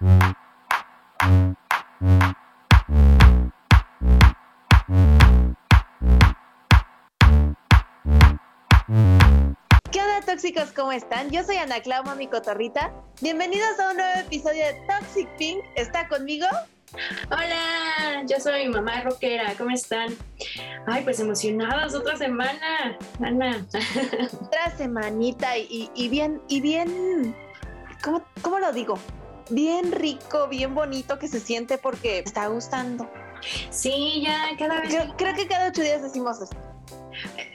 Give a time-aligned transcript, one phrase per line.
[0.00, 0.06] ¿Qué
[10.00, 10.72] onda tóxicos?
[10.74, 11.28] ¿Cómo están?
[11.28, 12.94] Yo soy Ana Clau, mi cotorrita.
[13.20, 15.62] Bienvenidos a un nuevo episodio de Toxic Pink.
[15.76, 16.46] ¿Está conmigo?
[17.30, 20.14] Hola, yo soy mamá rockera, ¿cómo están?
[20.86, 23.66] Ay, pues emocionadas, otra semana, Ana.
[24.40, 27.36] Otra semanita y, y bien, y bien,
[28.02, 28.98] ¿cómo, ¿cómo lo digo?
[29.50, 33.10] Bien rico, bien bonito que se siente porque está gustando.
[33.70, 34.94] Sí, ya cada vez.
[34.94, 36.56] Creo, creo que cada ocho días decimos esto.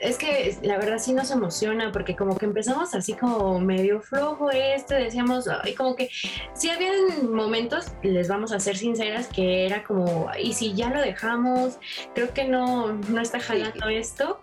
[0.00, 4.50] Es que la verdad sí nos emociona porque como que empezamos así como medio flojo
[4.50, 6.10] este, decíamos, ay, como que
[6.54, 11.00] sí habían momentos, les vamos a ser sinceras, que era como, y si ya lo
[11.00, 11.78] dejamos,
[12.14, 14.40] creo que no, no está jalando esto,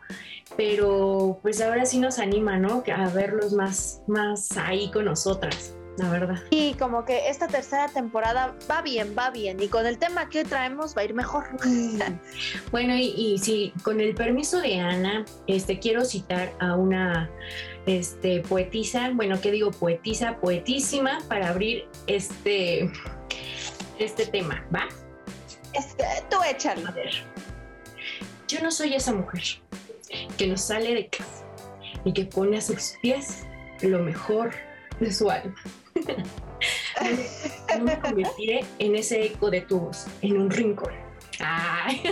[0.57, 2.83] pero pues ahora sí nos anima, ¿no?
[2.93, 6.43] A verlos más, más ahí con nosotras la verdad.
[6.49, 9.61] Y como que esta tercera temporada va bien, va bien.
[9.61, 11.45] Y con el tema que traemos va a ir mejor.
[12.71, 17.29] bueno, y, y sí, con el permiso de Ana, este quiero citar a una
[17.85, 19.71] este, poetisa, bueno, ¿qué digo?
[19.71, 22.91] Poetisa, poetísima, para abrir este,
[23.99, 24.87] este tema, ¿va?
[25.73, 26.87] Este, tú échalo.
[26.87, 27.11] A ver.
[28.47, 29.43] Yo no soy esa mujer
[30.37, 31.45] que no sale de casa
[32.05, 33.45] y que pone a sus pies
[33.81, 34.51] lo mejor
[34.99, 35.55] de su alma.
[37.77, 40.93] no me convertiré en ese eco de tu voz, en un rincón.
[41.39, 42.03] Ay.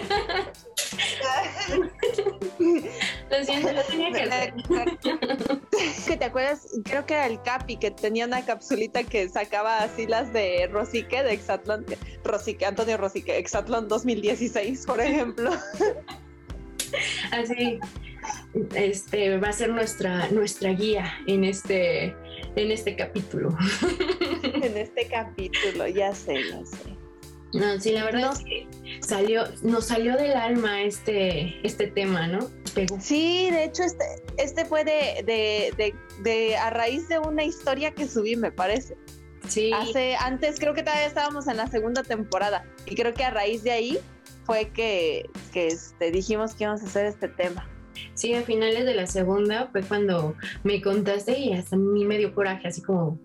[3.29, 4.53] Lo siento, lo tenía que hacer.
[6.07, 10.07] que te acuerdas, creo que era el Capi que tenía una capsulita que sacaba así
[10.07, 11.85] las de Rosique de Exatlón,
[12.23, 15.51] Rosique, Antonio Rosique, Exatlón 2016, por ejemplo.
[17.31, 17.79] Así,
[18.75, 22.15] este va a ser nuestra, nuestra guía en este
[22.55, 23.49] en este capítulo.
[24.43, 26.97] en este capítulo, ya sé, ya sé.
[27.53, 28.67] No, sí, la verdad es que
[29.01, 32.39] salió, nos salió del alma este, este tema, ¿no?
[33.01, 34.05] Sí, de hecho, este,
[34.37, 38.95] este fue de, de, de, de, a raíz de una historia que subí, me parece.
[39.47, 39.71] Sí.
[39.73, 42.63] Hace, antes creo que todavía estábamos en la segunda temporada.
[42.85, 43.99] Y creo que a raíz de ahí
[44.45, 47.67] fue que, que este, dijimos que íbamos a hacer este tema.
[48.13, 52.17] Sí, a finales de la segunda fue cuando me contaste y hasta a mí me
[52.17, 53.19] dio coraje, así como,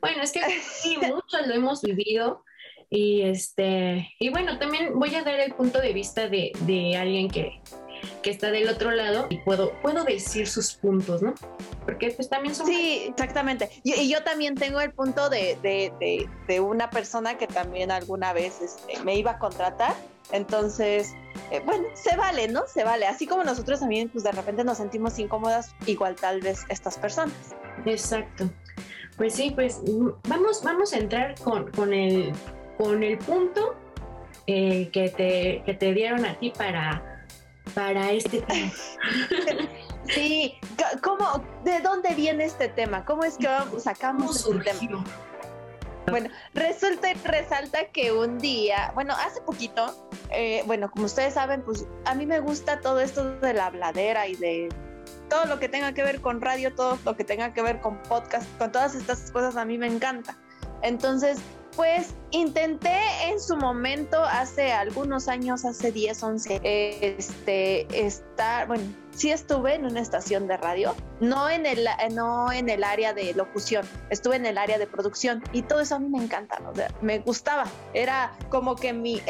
[0.00, 2.44] bueno, es que sí, muchos lo hemos vivido
[2.90, 7.30] y este, y bueno, también voy a dar el punto de vista de, de alguien
[7.30, 7.60] que,
[8.22, 11.34] que está del otro lado y puedo, puedo decir sus puntos, ¿no?
[11.84, 12.66] Porque pues también son...
[12.66, 13.70] Sí, exactamente.
[13.82, 17.90] Y, y yo también tengo el punto de, de, de, de, una persona que también
[17.90, 19.94] alguna vez este, me iba a contratar.
[20.30, 21.14] Entonces,
[21.50, 22.62] eh, bueno, se vale, ¿no?
[22.66, 23.06] Se vale.
[23.06, 27.34] Así como nosotros también, pues de repente nos sentimos incómodas, igual tal vez estas personas.
[27.84, 28.50] Exacto.
[29.16, 29.80] Pues sí, pues
[30.28, 32.32] vamos, vamos a entrar con, con, el,
[32.78, 33.74] con el punto
[34.46, 37.26] eh, que, te, que te dieron a ti para,
[37.74, 38.72] para este tema.
[40.06, 40.54] sí,
[41.02, 43.04] ¿cómo, ¿de dónde viene este tema?
[43.04, 45.04] ¿Cómo es que sacamos este tema?
[46.10, 51.86] Bueno, resulta resalta que un día, bueno, hace poquito, eh, bueno, como ustedes saben, pues
[52.04, 54.68] a mí me gusta todo esto de la habladera y de
[55.28, 58.02] todo lo que tenga que ver con radio, todo lo que tenga que ver con
[58.02, 60.36] podcast, con todas estas cosas a mí me encanta.
[60.82, 61.38] Entonces,
[61.76, 69.30] pues intenté en su momento, hace algunos años, hace 10, 11, este, estar, bueno, sí
[69.30, 73.86] estuve en una estación de radio, no en el, no en el área de locución,
[74.10, 76.58] estuve en el área de producción y todo eso a mí me encanta,
[77.00, 79.20] me gustaba, era como que mi,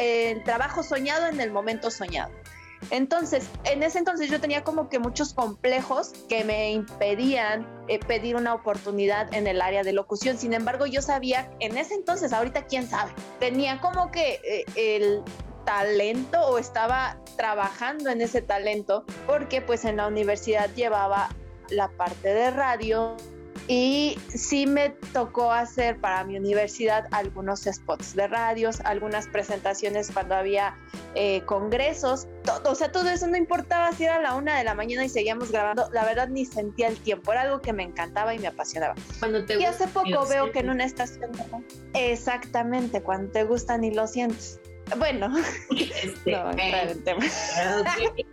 [0.45, 2.31] trabajo soñado en el momento soñado.
[2.89, 8.35] Entonces, en ese entonces yo tenía como que muchos complejos que me impedían eh, pedir
[8.35, 10.37] una oportunidad en el área de locución.
[10.37, 15.21] Sin embargo, yo sabía en ese entonces, ahorita quién sabe, tenía como que eh, el
[15.65, 21.29] talento o estaba trabajando en ese talento porque pues en la universidad llevaba
[21.69, 23.15] la parte de radio
[23.67, 30.35] y sí me tocó hacer para mi universidad algunos spots de radios, algunas presentaciones cuando
[30.35, 30.75] había
[31.15, 34.73] eh, congresos, todo, o sea, todo eso no importaba si era la una de la
[34.73, 38.33] mañana y seguíamos grabando, la verdad ni sentía el tiempo, era algo que me encantaba
[38.33, 38.95] y me apasionaba.
[39.19, 41.31] Cuando te y hace poco veo que en una estación,
[41.93, 44.59] exactamente, cuando te gustan y lo sientes.
[44.97, 45.33] Bueno,
[46.03, 46.51] este, no,
[47.03, 47.21] tema.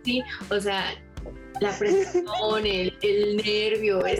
[0.03, 0.83] Sí, o sea,
[1.61, 4.19] la presión, el, el nervio, es,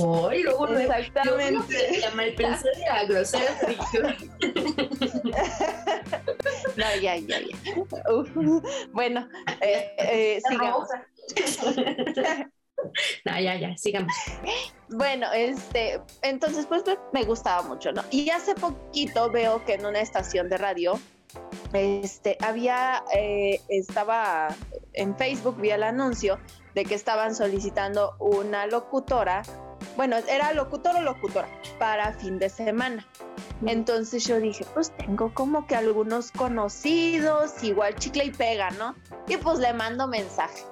[0.00, 2.00] oh, y luego Exactamente.
[2.00, 3.54] la malpensada, la grosera
[6.76, 7.56] No, ya, ya, ya.
[8.10, 8.30] Uf.
[8.92, 9.28] Bueno,
[9.60, 10.88] eh, eh, sigamos.
[13.26, 14.14] no, ya, ya, sigamos.
[14.88, 18.02] Bueno, este, entonces pues me gustaba mucho, ¿no?
[18.10, 20.98] Y hace poquito veo que en una estación de radio,
[21.74, 24.48] este, había, eh, estaba
[24.94, 26.38] en Facebook, vi el anuncio
[26.78, 29.42] de que estaban solicitando una locutora
[29.96, 31.48] bueno, era locutor o locutora
[31.80, 33.04] para fin de semana.
[33.66, 38.94] Entonces yo dije, pues tengo como que algunos conocidos, igual chicle y pega, ¿no?
[39.26, 40.62] Y pues le mando mensaje.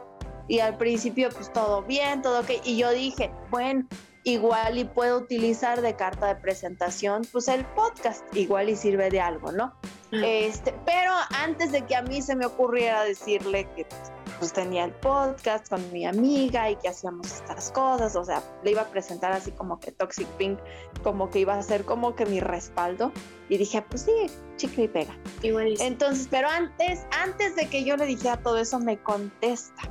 [0.47, 2.51] Y al principio pues todo bien, todo ok.
[2.65, 3.89] Y yo dije, bueno,
[4.23, 9.21] igual y puedo utilizar de carta de presentación pues el podcast, igual y sirve de
[9.21, 9.75] algo, ¿no?
[10.13, 11.13] Este, pero
[11.43, 13.87] antes de que a mí se me ocurriera decirle que
[14.39, 18.71] pues, tenía el podcast con mi amiga y que hacíamos estas cosas, o sea, le
[18.71, 20.59] iba a presentar así como que Toxic Pink,
[21.03, 23.13] como que iba a ser como que mi respaldo
[23.49, 25.19] y dije, pues sí, chicle y pega.
[25.43, 29.83] Entonces, pero antes, antes de que yo le dijera todo eso, me contesta,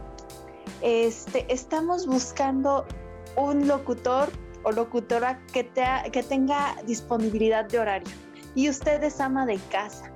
[0.81, 2.85] este, estamos buscando
[3.35, 4.29] un locutor
[4.63, 8.24] o locutora que, te, que tenga disponibilidad de horario
[8.55, 10.11] y usted es ama de casa.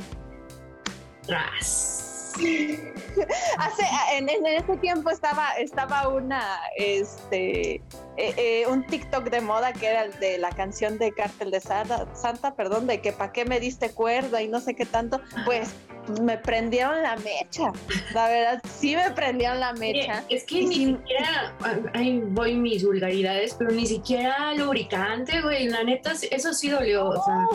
[1.25, 1.99] Tras
[3.57, 3.83] Hace,
[4.13, 7.81] en, ese tiempo estaba, estaba una, este, eh,
[8.17, 12.07] eh, un TikTok de moda que era el de la canción de Cártel de Santa,
[12.15, 15.73] Santa perdón, de que para qué me diste cuerda y no sé qué tanto, pues
[16.21, 17.71] me prendieron la mecha.
[18.13, 20.23] La verdad, sí me prendieron la mecha.
[20.29, 21.55] es que ni siquiera,
[21.93, 25.67] ay, voy mis vulgaridades, pero ni siquiera lubricante, güey.
[25.67, 27.09] La neta, eso sí dolió.
[27.09, 27.47] O sea.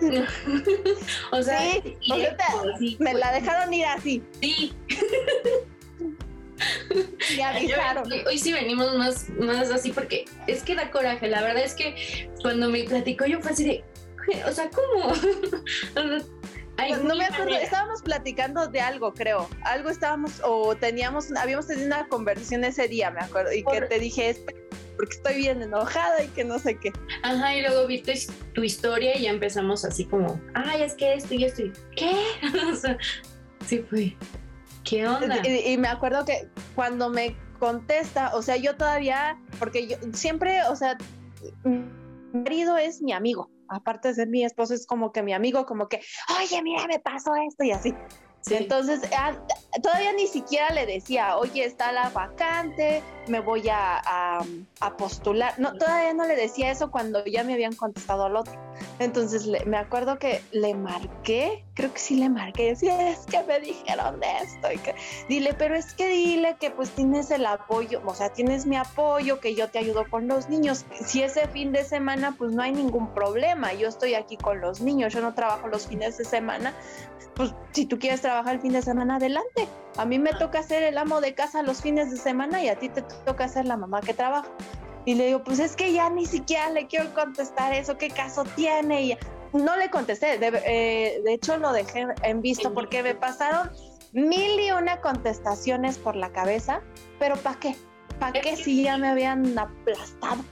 [1.32, 1.60] o sea,
[2.98, 4.22] me la dejaron ir así.
[4.40, 4.74] Sí.
[7.36, 8.12] Me avisaron.
[8.26, 11.28] Hoy, sí venimos más, más así porque es que da coraje.
[11.28, 13.84] La verdad es que cuando me platicó yo fue así de,
[14.44, 15.12] o sea, ¿cómo?
[16.86, 19.48] Pues no me acuerdo, estábamos platicando de algo, creo.
[19.64, 23.98] Algo estábamos, o teníamos, habíamos tenido una conversación ese día, me acuerdo, y que te
[23.98, 24.36] dije,
[24.98, 26.92] porque estoy bien enojada y que no sé qué.
[27.22, 28.14] Ajá, y luego viste
[28.52, 32.12] tu historia y ya empezamos así como, ay, es que esto y esto, y ¿qué?
[32.72, 32.98] o sea,
[33.64, 34.16] sí fue,
[34.82, 35.40] ¿qué onda?
[35.46, 40.74] Y, me acuerdo que cuando me contesta, o sea, yo todavía, porque yo siempre, o
[40.74, 40.98] sea,
[41.62, 41.84] mi
[42.32, 45.88] marido es mi amigo, aparte de ser mi esposo, es como que mi amigo, como
[45.88, 46.00] que,
[46.40, 47.94] oye, mira, me pasó esto y así.
[48.50, 49.32] Entonces, ah,
[49.82, 54.40] todavía ni siquiera le decía, oye, está la vacante, me voy a,
[54.96, 55.54] postular.
[55.58, 58.67] No, todavía no le decía eso cuando ya me habían contestado al otro.
[58.98, 63.60] Entonces, me acuerdo que le marqué, creo que sí le marqué, sí, es que me
[63.60, 64.72] dijeron esto.
[64.72, 64.94] Y que,
[65.28, 69.40] dile, pero es que dile que pues tienes el apoyo, o sea, tienes mi apoyo,
[69.40, 70.84] que yo te ayudo con los niños.
[71.04, 73.72] Si ese fin de semana, pues no hay ningún problema.
[73.72, 76.74] Yo estoy aquí con los niños, yo no trabajo los fines de semana,
[77.34, 79.68] pues si tú quieres trabajar el fin de semana, adelante.
[79.96, 82.76] A mí me toca ser el amo de casa los fines de semana y a
[82.76, 84.48] ti te toca ser la mamá que trabaja.
[85.08, 88.44] Y le digo, pues es que ya ni siquiera le quiero contestar eso, ¿qué caso
[88.56, 89.04] tiene?
[89.04, 89.18] Y
[89.54, 93.70] no le contesté, de, eh, de hecho lo dejé en visto porque me pasaron
[94.12, 96.82] mil y una contestaciones por la cabeza,
[97.18, 97.74] pero ¿para qué?
[98.20, 100.44] ¿Para qué si ya me habían aplastado?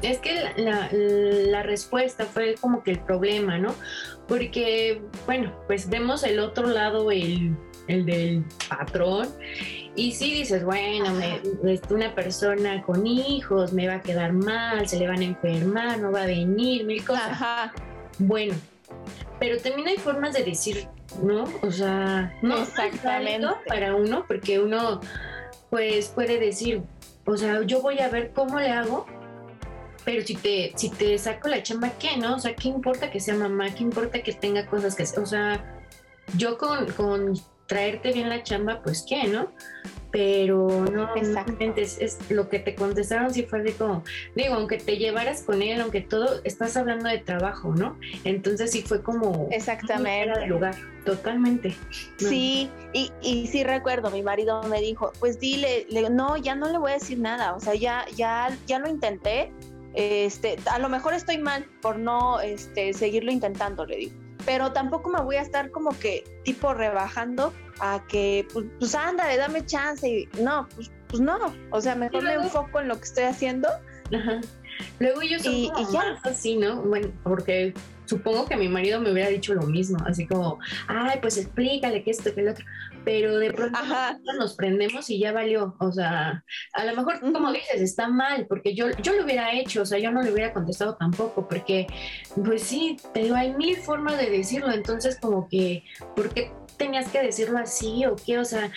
[0.00, 3.74] Es que la, la, respuesta fue como que el problema, ¿no?
[4.26, 7.54] Porque, bueno, pues vemos el otro lado, el,
[7.86, 9.28] el del patrón,
[10.00, 11.42] y sí dices, bueno, me,
[11.90, 16.10] una persona con hijos me va a quedar mal, se le van a enfermar, no
[16.10, 17.32] va a venir, mil cosas.
[17.32, 17.74] Ajá.
[18.18, 18.54] Bueno,
[19.38, 20.88] pero también hay formas de decir,
[21.22, 21.44] ¿no?
[21.62, 25.02] O sea, no exactamente para uno, porque uno
[25.68, 26.80] pues puede decir,
[27.26, 29.06] o sea, yo voy a ver cómo le hago
[30.02, 32.36] pero si te, si te saco la chamba, ¿qué, no?
[32.36, 33.74] O sea, ¿qué importa que sea mamá?
[33.74, 35.02] ¿Qué importa que tenga cosas que...
[35.20, 35.62] O sea,
[36.38, 37.34] yo con, con
[37.70, 39.52] traerte bien la chamba, pues, ¿qué, no?
[40.10, 44.02] Pero no, exactamente, es, es, lo que te contestaron sí fue de como,
[44.34, 47.96] digo, aunque te llevaras con él, aunque todo, estás hablando de trabajo, ¿no?
[48.24, 49.46] Entonces sí fue como...
[49.52, 50.48] Exactamente.
[50.48, 50.74] lugar,
[51.04, 51.76] totalmente.
[52.16, 56.72] Sí, y, y sí recuerdo, mi marido me dijo, pues dile, le, no, ya no
[56.72, 59.52] le voy a decir nada, o sea, ya, ya, ya lo intenté,
[59.94, 64.29] este, a lo mejor estoy mal por no este, seguirlo intentando, le digo.
[64.50, 69.36] Pero tampoco me voy a estar como que tipo rebajando a que, pues, pues ándale,
[69.36, 70.08] dame chance.
[70.08, 71.38] Y, no, pues, pues no.
[71.70, 73.68] O sea, mejor me enfoco en lo que estoy haciendo.
[74.98, 76.18] Luego yo soy y, ya.
[76.24, 76.82] así, ¿no?
[76.82, 77.74] Bueno, porque
[78.06, 82.10] supongo que mi marido me hubiera dicho lo mismo, así como, ay, pues explícale que
[82.10, 82.64] esto, que el otro
[83.04, 83.78] pero de pronto
[84.38, 85.76] nos prendemos y ya valió.
[85.78, 89.82] O sea, a lo mejor, como dices, está mal, porque yo, yo lo hubiera hecho,
[89.82, 91.86] o sea, yo no le hubiera contestado tampoco, porque,
[92.44, 97.08] pues sí, te digo, hay mil formas de decirlo, entonces como que, ¿por qué tenías
[97.08, 98.70] que decirlo así o qué, o sea,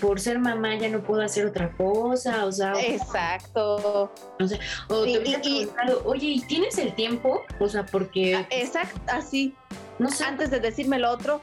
[0.00, 2.72] por ser mamá ya no puedo hacer otra cosa, o sea.
[2.80, 4.12] Exacto.
[4.38, 4.58] O sea,
[4.88, 7.42] o te hubiera preguntado, oye, ¿y tienes el tiempo?
[7.58, 8.36] O sea, porque.
[8.36, 9.54] Ah, exacto, así.
[9.98, 10.24] No sé.
[10.24, 11.42] Antes de decirme lo otro,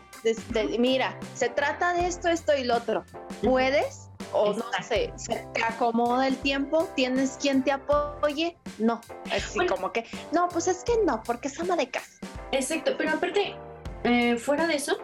[0.80, 3.04] mira, se trata de esto, esto y lo otro.
[3.44, 4.10] ¿Puedes?
[4.34, 8.58] O no sé, se te acomoda el tiempo, tienes quien te apoye.
[8.78, 9.00] No,
[9.32, 12.20] así como que, no, pues es que no, porque es ama de casa.
[12.52, 13.56] Exacto, pero aparte,
[14.04, 14.98] eh, fuera de eso,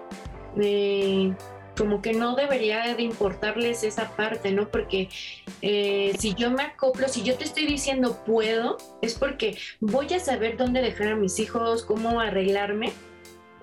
[0.62, 1.34] eh,
[1.77, 4.70] como que no debería de importarles esa parte, ¿no?
[4.70, 5.10] Porque
[5.62, 10.20] eh, si yo me acoplo, si yo te estoy diciendo puedo, es porque voy a
[10.20, 12.91] saber dónde dejar a mis hijos, cómo arreglarme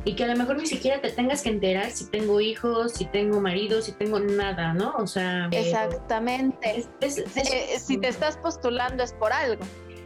[0.04, 3.04] y que a lo mejor ni siquiera te tengas que enterar si tengo hijos, si
[3.06, 4.94] tengo marido, si tengo nada, ¿no?
[4.96, 5.48] O sea...
[5.50, 6.84] Exactamente.
[7.00, 9.62] Eh, si te estás postulando es por algo.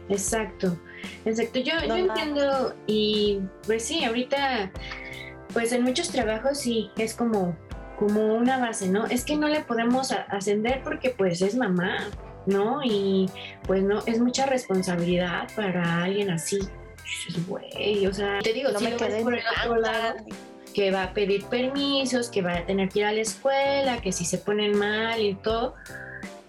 [0.09, 0.77] Exacto,
[1.25, 1.59] exacto.
[1.59, 4.71] Yo, yo entiendo y pues sí, ahorita
[5.53, 7.57] pues en muchos trabajos sí, es como
[7.97, 9.05] como una base, ¿no?
[9.05, 11.97] Es que no le podemos ascender porque pues es mamá,
[12.45, 12.81] ¿no?
[12.83, 13.29] Y
[13.65, 16.59] pues no, es mucha responsabilidad para alguien así.
[17.47, 20.15] Güey, o sea, te digo, no si me quedé por el otro lado,
[20.73, 24.11] que va a pedir permisos, que va a tener que ir a la escuela, que
[24.11, 25.75] si se ponen mal y todo.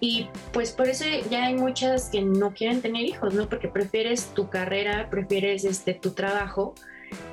[0.01, 3.49] Y pues por eso ya hay muchas que no quieren tener hijos, ¿no?
[3.49, 6.75] Porque prefieres tu carrera, prefieres este tu trabajo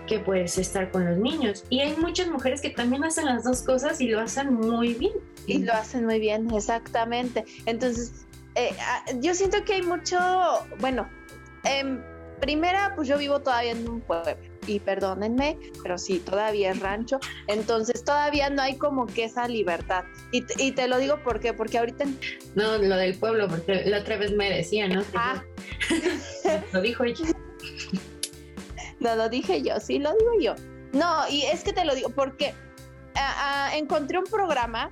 [0.08, 1.66] que puedes estar con los niños.
[1.70, 5.14] Y hay muchas mujeres que también hacen las dos cosas y lo hacen muy bien.
[5.48, 7.44] Y lo hacen muy bien, exactamente.
[7.66, 8.26] Entonces,
[8.56, 10.18] eh, ah, yo siento que hay mucho,
[10.80, 11.10] bueno,
[11.64, 12.13] en
[12.44, 14.36] primera, pues yo vivo todavía en un pueblo
[14.68, 20.04] y perdónenme, pero sí, todavía es rancho, entonces todavía no hay como que esa libertad.
[20.34, 22.04] Y, y te lo digo porque, porque ahorita...
[22.56, 25.04] No, lo del pueblo, porque la otra vez me decía, ¿no?
[25.16, 25.42] Ah.
[26.74, 27.26] lo dijo ella.
[29.00, 30.56] No lo dije yo, sí lo digo yo.
[30.92, 32.54] No, y es que te lo digo porque
[33.16, 34.92] ah, ah, encontré un programa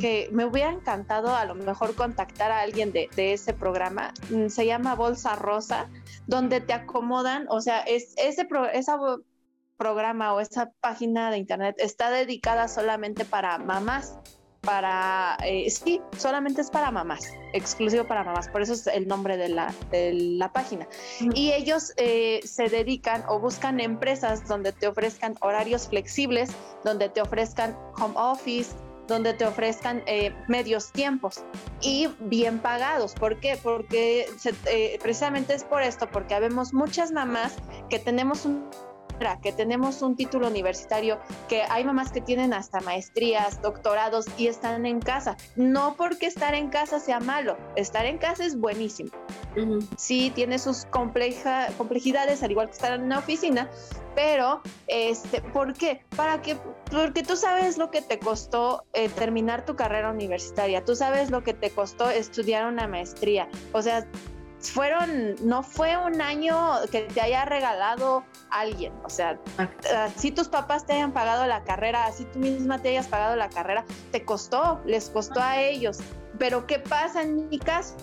[0.00, 4.12] que me hubiera encantado a lo mejor contactar a alguien de, ese programa.
[4.30, 5.88] Mm, se llama Bolsa Rosa,
[6.26, 8.98] donde te acomodan, o sea, es, ese esa
[9.76, 14.18] programa o esa página de internet está dedicada solamente para mamás
[14.64, 19.36] para, eh, sí, solamente es para mamás, exclusivo para mamás, por eso es el nombre
[19.36, 20.88] de la, de la página.
[21.34, 26.50] Y ellos eh, se dedican o buscan empresas donde te ofrezcan horarios flexibles,
[26.82, 28.74] donde te ofrezcan home office,
[29.06, 31.44] donde te ofrezcan eh, medios tiempos
[31.80, 33.14] y bien pagados.
[33.14, 33.58] ¿Por qué?
[33.62, 34.26] Porque
[35.02, 37.54] precisamente es por esto, porque habemos muchas mamás
[37.90, 38.64] que tenemos un
[39.42, 41.18] que tenemos un título universitario,
[41.48, 45.36] que hay mamás que tienen hasta maestrías, doctorados y están en casa.
[45.56, 49.10] No porque estar en casa sea malo, estar en casa es buenísimo.
[49.96, 53.70] Sí, tiene sus compleja, complejidades, al igual que estar en una oficina,
[54.14, 56.02] pero este, ¿por qué?
[56.16, 56.56] Para que,
[56.90, 61.42] porque tú sabes lo que te costó eh, terminar tu carrera universitaria, tú sabes lo
[61.42, 64.06] que te costó estudiar una maestría, o sea,
[64.70, 66.56] fueron, no fue un año
[66.90, 69.38] que te haya regalado alguien, o sea,
[70.16, 73.48] si tus papás te hayan pagado la carrera, si tú misma te hayas pagado la
[73.48, 75.98] carrera, te costó, les costó a ellos.
[76.38, 77.96] Pero ¿qué pasa en mi caso?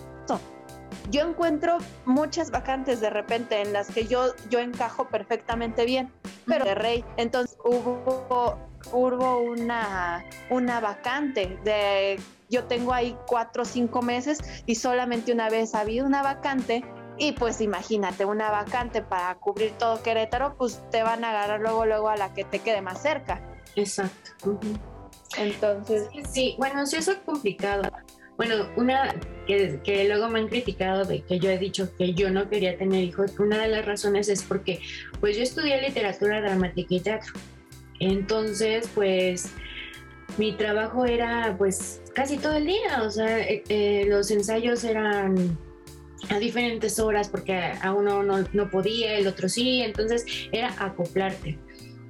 [1.09, 6.11] Yo encuentro muchas vacantes de repente en las que yo, yo encajo perfectamente bien,
[6.45, 7.05] pero de rey.
[7.17, 8.57] Entonces hubo,
[8.91, 12.19] hubo una, una vacante de
[12.51, 16.84] yo tengo ahí cuatro o cinco meses y solamente una vez ha habido una vacante
[17.17, 21.86] y pues imagínate, una vacante para cubrir todo Querétaro, pues te van a agarrar luego,
[21.86, 23.41] luego a la que te quede más cerca.
[23.75, 24.60] Exacto.
[25.38, 26.10] Entonces.
[26.29, 27.84] Sí, bueno, sí, eso es complicado.
[28.38, 29.13] Bueno, una
[29.46, 32.77] que, que, luego me han criticado de que yo he dicho que yo no quería
[32.77, 34.79] tener hijos, una de las razones es porque
[35.20, 37.34] pues yo estudié literatura dramática y teatro.
[38.00, 39.51] Entonces, pues
[40.38, 45.57] mi trabajo era pues casi todo el día, o sea, eh, eh, los ensayos eran
[46.29, 51.57] a diferentes horas porque a uno no, podía, el otro sí, entonces era acoplarte.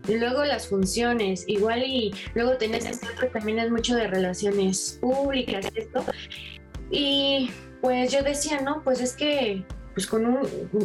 [0.07, 6.03] Luego las funciones, igual y luego tenés que también es mucho de relaciones públicas, esto.
[6.89, 7.51] Y
[7.81, 9.63] pues yo decía, no, pues es que,
[9.93, 10.39] pues con un,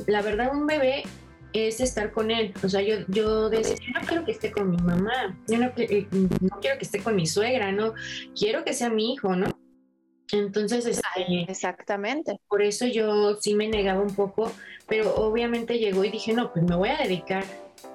[0.06, 1.04] la verdad un bebé
[1.52, 2.52] es estar con él.
[2.62, 5.72] O sea, yo, yo decía, yo no quiero que esté con mi mamá, yo no,
[5.76, 7.94] eh, no, quiero que esté con mi suegra, no,
[8.38, 9.46] quiero que sea mi hijo, ¿no?
[10.32, 12.40] Entonces, este, exactamente.
[12.48, 14.52] Por eso yo sí me negaba un poco,
[14.88, 17.44] pero obviamente llegó y dije, no, pues me voy a dedicar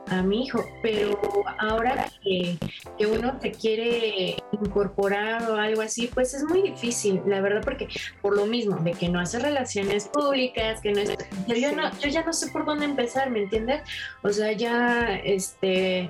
[0.07, 1.17] a mi hijo, pero
[1.59, 2.57] ahora que,
[2.97, 7.87] que, uno se quiere incorporar o algo así, pues es muy difícil, la verdad, porque
[8.21, 11.15] por lo mismo, de que no hace relaciones públicas, que no es...
[11.47, 13.81] Yo, no, yo ya no sé por dónde empezar, ¿me entiendes?
[14.21, 16.09] O sea, ya, este,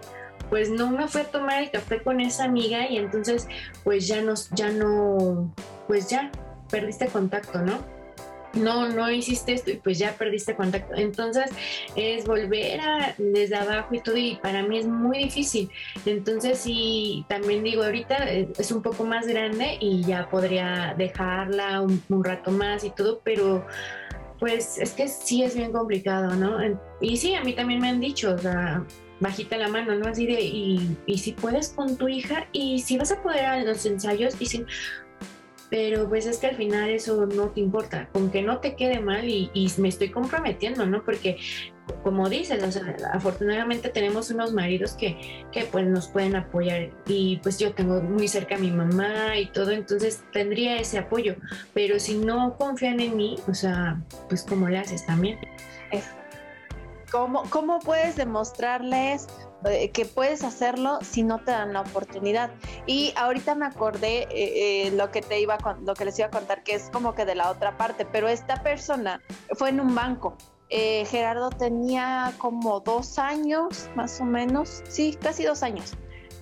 [0.49, 3.47] pues no me fue a tomar el café con esa amiga y entonces
[3.83, 5.53] pues ya nos, ya no,
[5.87, 6.31] pues ya
[6.69, 8.00] perdiste contacto, ¿no?
[8.53, 10.95] No, no hiciste esto y pues ya perdiste contacto.
[10.95, 11.51] Entonces
[11.95, 15.69] es volver a desde abajo y todo y para mí es muy difícil.
[16.05, 22.01] Entonces sí, también digo, ahorita es un poco más grande y ya podría dejarla un,
[22.23, 23.65] rato más y todo, pero
[24.39, 26.57] pues es que sí es bien complicado, ¿no?
[26.99, 28.83] Y sí, a mí también me han dicho, o sea,
[29.19, 30.07] bajita la mano, ¿no?
[30.07, 33.63] Así de, y, y si puedes con tu hija, y si vas a poder a
[33.63, 34.65] los ensayos, y si,
[35.71, 38.99] pero pues es que al final eso no te importa, con que no te quede
[38.99, 41.01] mal y, me estoy comprometiendo, ¿no?
[41.03, 41.37] Porque
[42.03, 47.37] como dices, o sea, afortunadamente tenemos unos maridos que, que pues nos pueden apoyar y
[47.37, 51.35] pues yo tengo muy cerca a mi mamá y todo, entonces tendría ese apoyo,
[51.73, 55.39] pero si no confían en mí, o sea, pues como le haces también.
[57.09, 59.27] ¿Cómo, ¿Cómo puedes demostrarles
[59.93, 62.51] que puedes hacerlo si no te dan la oportunidad.
[62.85, 66.31] Y ahorita me acordé eh, eh, lo que te iba lo que les iba a
[66.31, 69.21] contar, que es como que de la otra parte, pero esta persona
[69.53, 70.35] fue en un banco.
[70.69, 75.97] Gerardo tenía como dos años, más o menos, sí, casi dos años.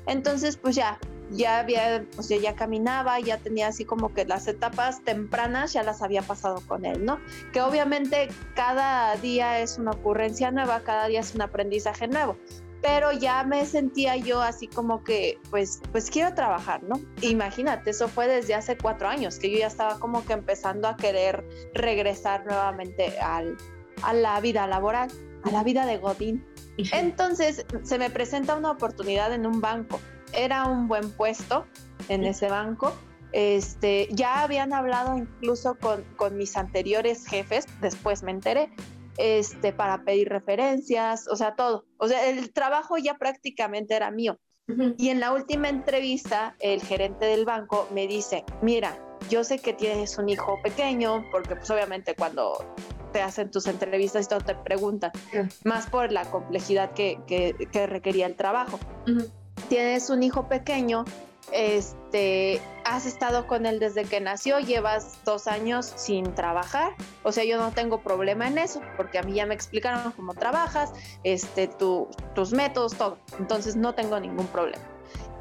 [0.05, 0.99] Entonces, pues ya,
[1.31, 6.01] ya había, pues ya caminaba, ya tenía así como que las etapas tempranas ya las
[6.01, 7.19] había pasado con él, ¿no?
[7.53, 12.37] Que obviamente cada día es una ocurrencia nueva, cada día es un aprendizaje nuevo
[12.81, 16.99] pero ya me sentía yo así como que, pues, pues quiero trabajar, ¿no?
[17.21, 20.95] Imagínate, eso fue desde hace cuatro años, que yo ya estaba como que empezando a
[20.95, 21.43] querer
[21.73, 23.57] regresar nuevamente al,
[24.03, 25.09] a la vida laboral,
[25.43, 26.45] a la vida de Godín.
[26.93, 29.99] Entonces se me presenta una oportunidad en un banco.
[30.33, 31.65] Era un buen puesto
[32.07, 32.93] en ese banco.
[33.31, 38.71] Este, ya habían hablado incluso con, con mis anteriores jefes, después me enteré,
[39.19, 41.85] este, para pedir referencias, o sea, todo.
[41.97, 44.39] O sea, el trabajo ya prácticamente era mío.
[44.97, 49.73] Y en la última entrevista, el gerente del banco me dice, mira, yo sé que
[49.73, 52.53] tienes un hijo pequeño, porque pues obviamente cuando
[53.11, 55.11] te hacen tus entrevistas y todo te preguntan,
[55.63, 58.79] más por la complejidad que, que, requería el trabajo.
[59.69, 61.03] Tienes un hijo pequeño,
[61.51, 67.43] este, has estado con él desde que nació, llevas dos años sin trabajar, o sea,
[67.43, 70.91] yo no tengo problema en eso, porque a mí ya me explicaron cómo trabajas,
[71.23, 74.83] este, tus métodos, todo, entonces no tengo ningún problema.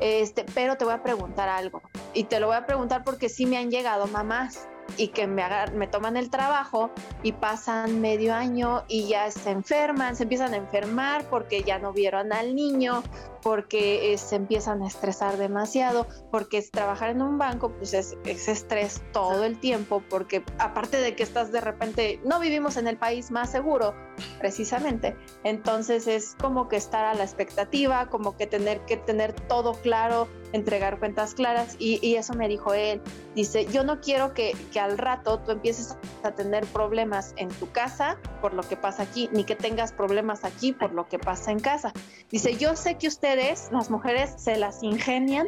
[0.00, 1.82] Este, pero te voy a preguntar algo,
[2.14, 5.44] y te lo voy a preguntar porque sí me han llegado mamás y que me,
[5.74, 6.90] me toman el trabajo
[7.22, 11.92] y pasan medio año y ya se enferman, se empiezan a enfermar porque ya no
[11.92, 13.02] vieron al niño,
[13.42, 18.48] porque eh, se empiezan a estresar demasiado, porque trabajar en un banco pues es, es,
[18.48, 22.96] estrés todo el tiempo, porque aparte de que estás de repente, no vivimos en el
[22.96, 23.94] país más seguro,
[24.38, 29.72] precisamente, entonces es como que estar a la expectativa, como que tener que tener todo
[29.74, 33.00] claro, entregar cuentas claras y, eso me dijo él,
[33.34, 38.18] dice, yo no quiero que, al rato tú empieces a tener problemas en tu casa
[38.40, 41.60] por lo que pasa aquí, ni que tengas problemas aquí por lo que pasa en
[41.60, 41.92] casa.
[42.30, 43.38] Dice, yo sé que usted
[43.70, 45.46] las mujeres, se las ingenian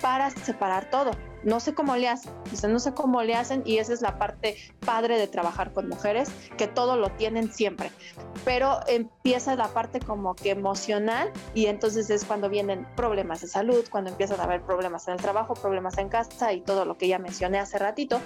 [0.00, 1.10] para separar todo.
[1.46, 2.32] No sé cómo le hacen,
[2.68, 6.28] no sé cómo le hacen y esa es la parte padre de trabajar con mujeres,
[6.58, 7.92] que todo lo tienen siempre.
[8.44, 13.84] Pero empieza la parte como que emocional y entonces es cuando vienen problemas de salud,
[13.88, 17.06] cuando empiezan a haber problemas en el trabajo, problemas en casa y todo lo que
[17.06, 18.20] ya mencioné hace ratito.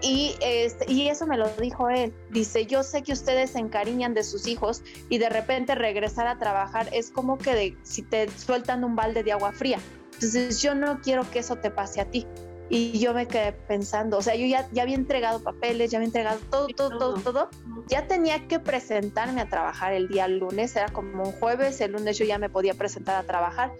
[0.00, 2.14] Y, este, y eso me lo dijo él.
[2.30, 6.38] Dice, yo sé que ustedes se encariñan de sus hijos y de repente regresar a
[6.38, 9.80] trabajar es como que si te sueltan un balde de agua fría.
[10.14, 12.28] Entonces yo no quiero que eso te pase a ti.
[12.72, 16.06] Y yo me quedé pensando, o sea, yo ya, ya había entregado papeles, ya había
[16.06, 17.50] entregado todo, todo, todo, todo.
[17.88, 22.16] Ya tenía que presentarme a trabajar el día lunes, era como un jueves, el lunes
[22.16, 23.72] yo ya me podía presentar a trabajar.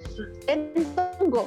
[0.48, 1.46] En domingo,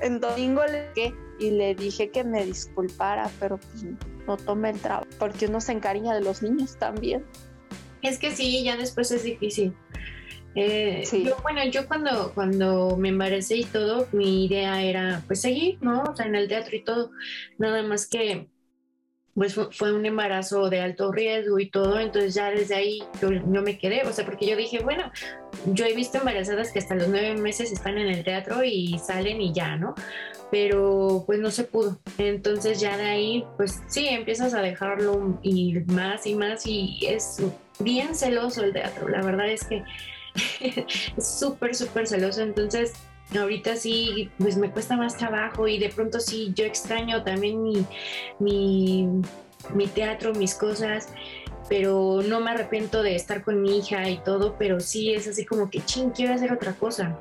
[0.00, 3.84] en domingo le dije y le dije que me disculpara, pero pues
[4.28, 7.24] no tomé el trabajo, porque uno se encariña de los niños también.
[8.02, 9.74] Es que sí, ya después es difícil.
[10.54, 15.78] Eh, yo, bueno, yo cuando, cuando me embaracé y todo, mi idea era pues seguir,
[15.80, 16.04] ¿no?
[16.04, 17.10] O sea, en el teatro y todo.
[17.58, 18.48] Nada más que
[19.34, 23.62] pues fue un embarazo de alto riesgo y todo, entonces ya desde ahí yo, yo,
[23.62, 25.10] me quedé, o sea, porque yo dije, bueno,
[25.66, 29.40] yo he visto embarazadas que hasta los nueve meses están en el teatro y salen
[29.40, 29.94] y ya, ¿no?
[30.52, 31.98] Pero pues no se pudo.
[32.16, 37.42] Entonces ya de ahí, pues sí, empiezas a dejarlo y más y más y es
[37.80, 39.82] bien celoso el teatro, la verdad es que
[40.60, 42.92] es súper, súper celoso, entonces
[43.38, 47.84] ahorita sí, pues me cuesta más trabajo y de pronto sí, yo extraño también mi,
[48.38, 49.08] mi,
[49.74, 51.08] mi teatro, mis cosas,
[51.68, 55.44] pero no me arrepiento de estar con mi hija y todo, pero sí es así
[55.44, 57.16] como que, ching, quiero hacer otra cosa.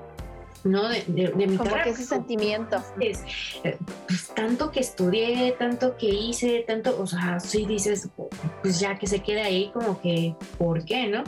[0.63, 0.87] ¿no?
[0.87, 1.03] De,
[1.35, 2.81] mi Como que ese sentimiento.
[2.99, 3.21] Es,
[3.63, 8.09] eh, pues, tanto que estudié, tanto que hice, tanto, o sea, sí dices,
[8.61, 11.23] pues ya que se queda ahí, como que, ¿por qué, no?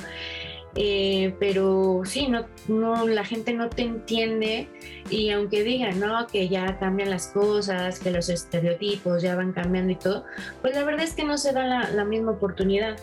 [0.78, 4.68] Eh, pero sí, no, no, la gente no te entiende
[5.10, 6.28] y aunque digan, ¿no?
[6.28, 10.26] Que ya cambian las cosas, que los estereotipos ya van cambiando y todo,
[10.62, 12.98] pues la verdad es que no se da la, la misma oportunidad.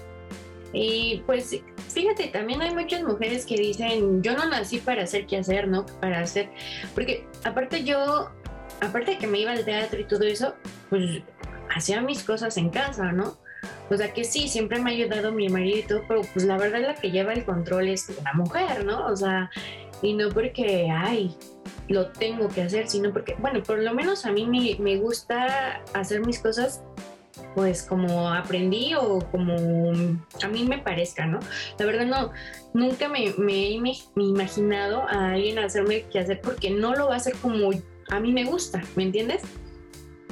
[0.75, 5.39] Y pues fíjate, también hay muchas mujeres que dicen, yo no nací para hacer qué
[5.39, 5.87] hacer, ¿no?
[6.01, 6.51] Para hacer,
[6.95, 8.31] porque aparte yo,
[8.81, 10.55] aparte de que me iba al teatro y todo eso,
[10.91, 11.23] pues
[11.75, 13.39] hacía mis cosas en casa, ¿no?
[13.91, 16.57] O sea que sí, siempre me ha ayudado mi marido y todo, pero pues la
[16.57, 19.07] verdad la que lleva el control es la mujer, ¿no?
[19.07, 19.51] O sea,
[20.01, 21.37] y no porque, ay,
[21.89, 25.83] lo tengo que hacer, sino porque, bueno, por lo menos a mí me, me gusta
[25.95, 26.83] hacer mis cosas
[27.55, 29.57] pues como aprendí o como
[30.43, 31.39] a mí me parezca, ¿no?
[31.79, 32.31] La verdad no,
[32.73, 33.81] nunca me, me he
[34.17, 37.71] imaginado a alguien hacerme que hacer porque no lo va a hacer como
[38.11, 39.43] a mí me gusta, ¿me entiendes?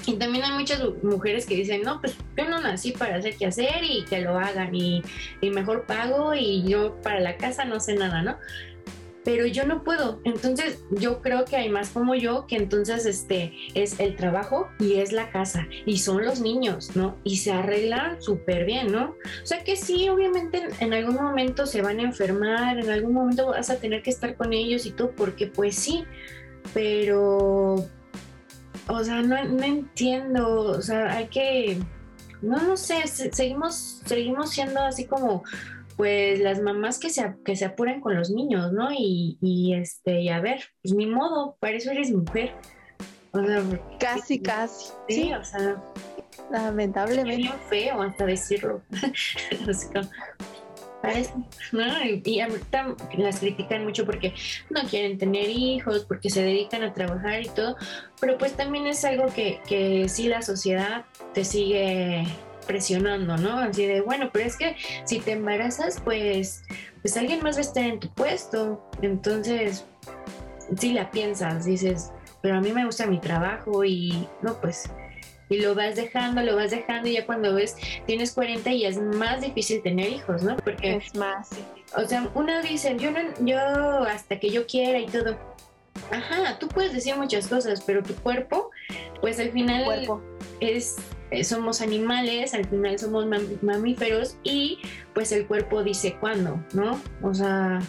[0.07, 3.47] Y también hay muchas mujeres que dicen, no, pues yo no nací para hacer qué
[3.47, 5.03] hacer y que lo hagan y,
[5.41, 8.37] y, mejor pago y yo para la casa no sé nada, ¿no?
[9.23, 10.21] Pero yo no puedo.
[10.25, 14.95] Entonces yo creo que hay más como yo que entonces este es el trabajo y
[14.95, 17.19] es la casa y son los niños, ¿no?
[17.23, 19.17] Y se arreglan súper bien, ¿no?
[19.43, 23.49] O sea que sí, obviamente en, algún momento se van a enfermar, en algún momento
[23.49, 26.05] vas a tener que estar con ellos y todo, porque pues sí,
[26.73, 27.87] pero
[28.88, 31.79] o sea, no, entiendo, o sea, hay que,
[32.43, 35.43] no, no sé, seguimos, seguimos siendo así como,
[35.97, 38.90] pues las mamás que se, que se apuran con los niños, ¿no?
[38.93, 42.55] Y, y este, y a ver, pues mi modo, para eso eres mujer.
[43.33, 43.62] O sea,
[44.01, 44.93] casi, casi.
[45.09, 45.83] Sí, o sea,
[46.51, 47.53] lamentablemente.
[47.69, 48.83] Feo hasta decirlo.
[51.73, 51.85] ¿no?
[52.05, 54.35] Y, ahorita las critican mucho porque
[54.69, 57.77] no quieren tener hijos, porque se dedican a trabajar y todo,
[58.21, 62.27] pero pues también es algo que, que sí la sociedad te sigue
[62.67, 63.59] presionando, ¿no?
[63.59, 66.63] Así de, bueno, pero es que si te embarazas, pues,
[67.03, 69.85] pues alguien más va a estar en tu puesto, entonces,
[70.79, 74.89] si la piensas, dices, pero a mí me gusta mi trabajo y no, pues
[75.51, 78.99] y lo vas dejando, lo vas dejando y ya cuando ves tienes 40 y es
[78.99, 80.57] más difícil tener hijos, ¿no?
[80.57, 81.51] Porque es más.
[81.97, 83.59] O sea, uno dice, yo no, yo
[84.05, 85.37] hasta que yo quiera y todo.
[86.13, 88.71] Ajá, tú puedes decir muchas cosas, pero tu cuerpo,
[89.21, 89.85] pues al final
[90.61, 90.97] es
[91.45, 93.27] somos animales, al final somos
[93.63, 94.79] mamíferos y
[95.15, 97.01] pues el cuerpo dice cuándo, ¿no?
[97.23, 97.81] O sea,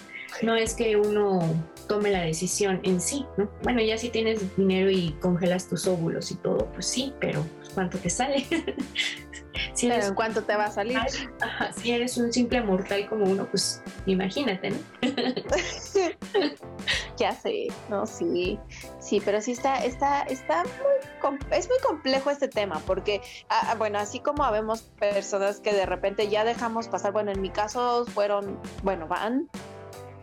[0.42, 1.42] no es que uno
[1.92, 3.50] tome la decisión en sí, ¿no?
[3.64, 7.68] Bueno, ya si tienes dinero y congelas tus óvulos y todo, pues sí, pero pues,
[7.74, 8.46] ¿cuánto te sale?
[9.74, 10.98] si pero ¿en cuánto te va a salir?
[11.76, 14.78] si eres un simple mortal como uno, pues imagínate, ¿no?
[17.18, 18.58] ya sé, no, sí,
[19.02, 23.76] sí, pero sí está, está, está muy, es muy complejo este tema, porque, ah, ah,
[23.76, 28.06] bueno, así como habemos personas que de repente ya dejamos pasar, bueno, en mi caso
[28.06, 29.50] fueron, bueno, van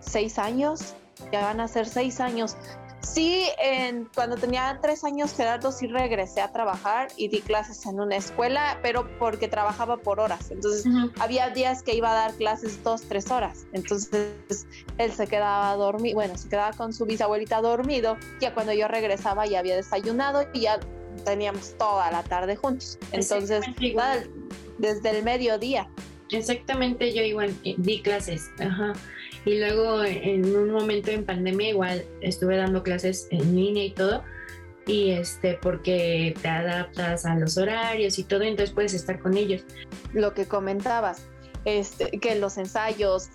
[0.00, 0.94] seis años,
[1.32, 2.56] ya van a ser seis años.
[3.00, 8.00] Sí, en, cuando tenía tres años, Gerardo, sí regresé a trabajar y di clases en
[8.00, 10.50] una escuela, pero porque trabajaba por horas.
[10.50, 10.84] Entonces,
[11.20, 13.66] había días que iba a dar clases dos, tres horas.
[13.72, 14.66] Entonces,
[14.98, 18.16] él se quedaba dormido, bueno, se quedaba con su bisabuelita dormido.
[18.40, 20.80] Ya cuando yo regresaba, ya había desayunado y ya
[21.24, 22.98] teníamos toda la tarde juntos.
[23.12, 23.64] Entonces,
[24.78, 25.88] desde el mediodía.
[26.30, 28.50] Exactamente, yo igual eh, di clases.
[28.58, 28.92] Ajá.
[29.48, 34.22] Y luego en un momento en pandemia igual estuve dando clases en línea y todo.
[34.86, 39.64] Y este, porque te adaptas a los horarios y todo, entonces puedes estar con ellos.
[40.12, 41.22] Lo que comentabas,
[41.64, 43.30] este, que los ensayos,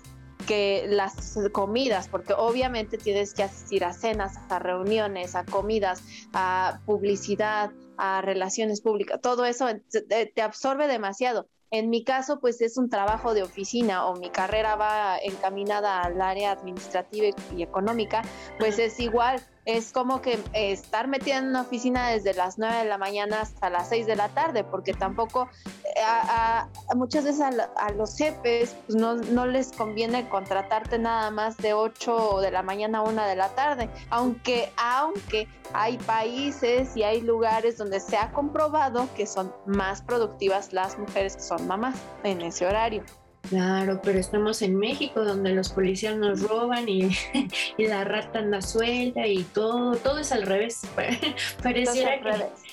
[0.46, 6.78] que las comidas, porque obviamente tienes que asistir a cenas, a reuniones, a comidas, a
[6.86, 11.48] publicidad, a relaciones públicas, todo eso te absorbe demasiado.
[11.74, 16.20] En mi caso, pues es un trabajo de oficina o mi carrera va encaminada al
[16.22, 18.22] área administrativa y económica,
[18.60, 22.76] pues es igual es como que eh, estar metida en una oficina desde las 9
[22.78, 27.40] de la mañana hasta las 6 de la tarde, porque tampoco eh, a, muchas veces
[27.40, 32.62] a, los jefes pues no, no, les conviene contratarte nada más de 8 de la
[32.62, 38.16] mañana a 1 de la tarde, aunque, aunque hay países y hay lugares donde se
[38.16, 43.02] ha comprobado que son más productivas las mujeres que son mamás en ese horario.
[43.48, 47.10] Claro, pero estamos en México donde los policías nos roban y,
[47.78, 50.82] la rata anda suelta y todo, todo es al revés.
[51.62, 52.20] Pareciera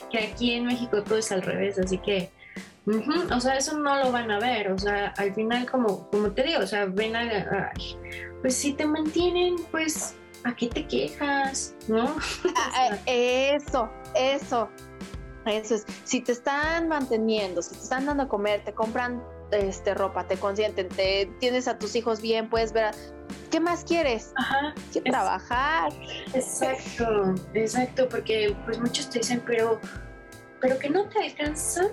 [0.09, 2.29] que, aquí en México todo es al revés, así que,
[3.31, 6.43] o sea, eso no lo van a ver, o sea, al final como, como te
[6.43, 7.71] digo, o sea, ven a,
[8.41, 11.75] pues si te mantienen, pues ¿a qué te quejas?
[11.87, 12.15] ¿No?
[12.55, 14.69] Ah, eh, eso, eso.
[15.45, 19.93] Eso es, si te están manteniendo, si te están dando a comer, te compran este
[19.93, 22.93] ropa, te consienten, te tienes a tus hijos bien, puedes ver,
[23.49, 24.33] ¿qué más quieres?
[24.37, 24.73] Ajá.
[24.93, 25.91] Que trabajar.
[26.33, 29.79] Exacto, exacto, porque pues muchos te dicen, pero
[30.61, 31.87] pero que no te alcanza,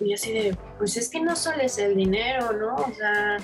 [0.00, 2.74] y así de, pues es que no solo es el dinero, ¿no?
[2.74, 3.36] O sea,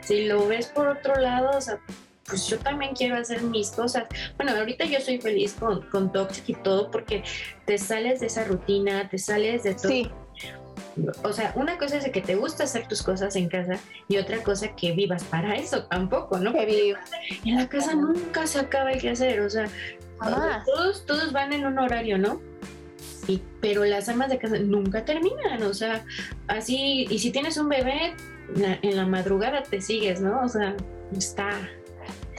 [0.00, 1.80] si lo ves por otro lado, o sea,
[2.24, 4.04] pues yo también quiero hacer mis cosas.
[4.36, 7.24] Bueno, ahorita yo soy feliz con, con Toxic y todo porque
[7.64, 9.88] te sales de esa rutina, te sales de todo.
[9.88, 10.10] Sí.
[11.22, 14.16] O sea, una cosa es de que te gusta hacer tus cosas en casa y
[14.16, 16.52] otra cosa que vivas para eso tampoco, ¿no?
[16.52, 16.94] Que
[17.44, 19.68] en la casa nunca se acaba el que hacer, o sea,
[20.64, 22.40] todos, todos van en un horario, ¿no?
[23.26, 26.04] Y, pero las amas de casa nunca terminan, o sea,
[26.46, 28.14] así, y si tienes un bebé,
[28.56, 30.40] en la madrugada te sigues, ¿no?
[30.42, 30.74] O sea,
[31.16, 31.50] está,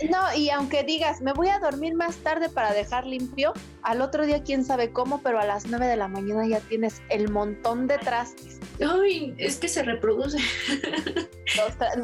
[0.10, 4.26] no, y aunque digas, me voy a dormir más tarde para dejar limpio, al otro
[4.26, 7.88] día quién sabe cómo, pero a las 9 de la mañana ya tienes el montón
[7.88, 8.60] de trastes.
[8.80, 10.38] Ay, es que se reproduce.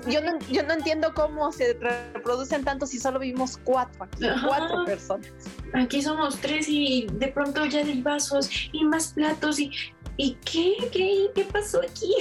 [0.08, 4.84] Yo no, yo no entiendo cómo se reproducen tanto si solo vivimos cuatro aquí, cuatro
[4.86, 5.32] personas.
[5.74, 9.72] Aquí somos tres y de pronto ya hay vasos y más platos y
[10.18, 10.76] ¿y qué?
[10.92, 12.14] ¿Qué, qué pasó aquí?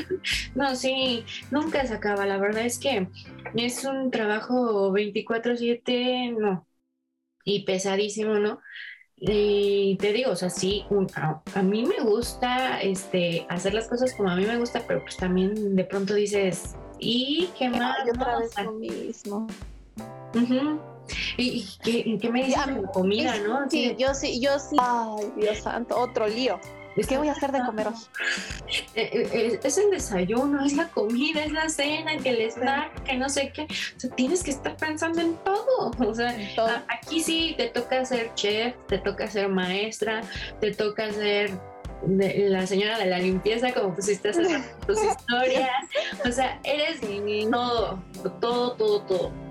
[0.54, 2.26] no, sí, nunca se acaba.
[2.26, 3.08] La verdad es que
[3.54, 6.66] es un trabajo 24/7, no,
[7.44, 8.60] y pesadísimo, ¿no?
[9.18, 10.84] Y te digo, o sea, sí,
[11.54, 15.16] a, mí me gusta este, hacer las cosas como a mí me gusta, pero pues
[15.16, 17.96] también de pronto dices, ¿y qué más?
[18.12, 19.46] otra vez lo mismo.
[21.38, 23.70] ¿Y, qué, me de la comida, no?
[23.70, 24.76] Sí, yo sí, yo sí.
[24.78, 26.60] Ay, Dios santo, otro lío.
[27.04, 27.94] ¿Qué voy a hacer de comer hoy?
[28.94, 33.16] Eh, eh, es el desayuno, es la comida, es la cena, que el snack, que
[33.16, 33.64] no sé qué.
[33.64, 35.90] O sea, tienes que estar pensando en todo.
[35.98, 36.34] O sea,
[36.88, 40.22] aquí sí te toca ser chef, te toca ser maestra,
[40.60, 41.50] te toca ser
[42.06, 44.46] la señora de la limpieza, como pusiste hacer
[44.86, 45.70] tus historias.
[46.26, 47.00] O sea, eres
[47.50, 48.02] todo,
[48.40, 49.45] todo, todo, todo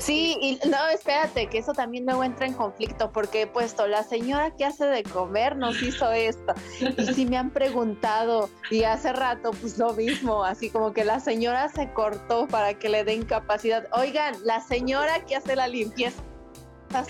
[0.00, 4.02] sí, y no, espérate, que eso también luego entra en conflicto, porque he puesto, la
[4.02, 6.54] señora que hace de comer nos hizo esto.
[6.96, 11.20] Y sí me han preguntado, y hace rato, pues lo mismo, así como que la
[11.20, 13.86] señora se cortó para que le den capacidad.
[13.92, 16.22] Oigan, la señora que hace la limpieza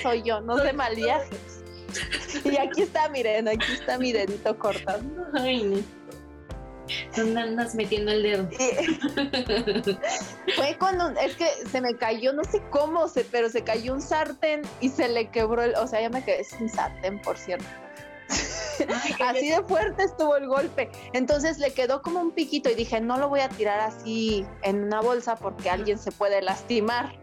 [0.00, 1.62] soy yo, no sé mal viajes.
[2.44, 5.26] Y aquí está, miren, aquí está mi dedito cortando.
[5.34, 5.84] Ay,
[7.16, 8.48] ¿Dónde andas metiendo el dedo?
[10.56, 14.02] Fue cuando, es que se me cayó, no sé cómo, se, pero se cayó un
[14.02, 17.66] sartén y se le quebró el, o sea, ya me quedé sin sartén, por cierto.
[19.24, 20.90] así de fuerte estuvo el golpe.
[21.12, 24.84] Entonces le quedó como un piquito y dije, no lo voy a tirar así en
[24.84, 27.14] una bolsa porque alguien se puede lastimar.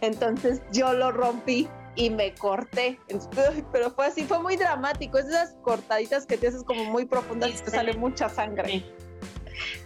[0.00, 2.98] Entonces yo lo rompí y me corté.
[3.72, 5.18] Pero fue así, fue muy dramático.
[5.18, 8.84] esas cortaditas que te haces como muy profundas y te sale mucha sangre.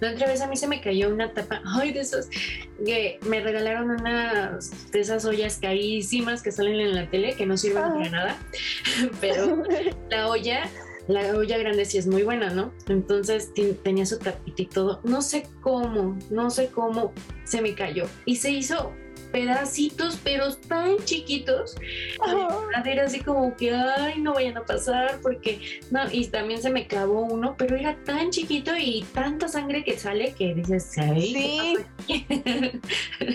[0.00, 2.28] La otra vez a mí se me cayó una tapa, ay, de esos,
[2.84, 7.56] que me regalaron unas de esas ollas carísimas que salen en la tele, que no
[7.56, 8.38] sirven para nada,
[9.20, 9.62] pero
[10.10, 10.70] la olla,
[11.08, 12.72] la olla grande sí es muy buena, ¿no?
[12.88, 17.12] Entonces tenía su tapita y todo, no sé cómo, no sé cómo
[17.44, 18.92] se me cayó y se hizo
[19.34, 21.74] pedacitos, pero tan chiquitos.
[22.84, 26.86] Era así como que, ay, no vayan a pasar, porque, no, y también se me
[26.86, 31.76] clavó uno, pero era tan chiquito y tanta sangre que sale que dices, sí.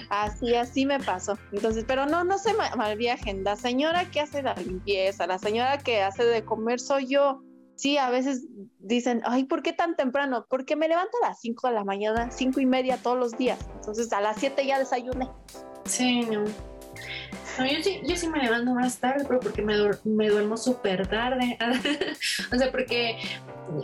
[0.09, 1.37] así, así me pasó.
[1.51, 3.43] Entonces, pero no, no se mal viajen.
[3.43, 7.43] La señora que hace la limpieza, la señora que hace de comer soy yo.
[7.79, 8.43] Sí, a veces
[8.79, 10.45] dicen, ay, ¿por qué tan temprano?
[10.49, 13.57] Porque me levanto a las 5 de la mañana, cinco y media todos los días.
[13.75, 15.29] Entonces a las 7 ya desayuné.
[15.85, 16.43] Sí, no.
[16.43, 21.57] yo sí, yo sí me levanto más tarde, pero porque me, me duermo súper tarde.
[22.51, 23.17] o sea, porque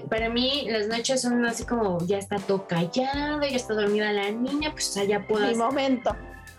[0.09, 4.29] para mí las noches son así como ya está todo callado, ya está dormida la
[4.29, 5.47] niña, pues allá puedo.
[5.47, 6.13] Mi momento.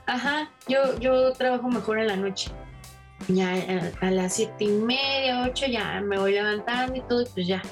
[0.07, 2.51] Ajá, yo, yo trabajo mejor en la noche.
[3.29, 3.55] Ya
[4.01, 7.47] a, a las siete y media, ocho, ya me voy levantando y todo, y pues
[7.47, 7.63] ya